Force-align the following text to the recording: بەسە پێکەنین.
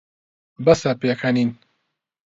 بەسە 0.65 0.91
پێکەنین. 1.01 1.49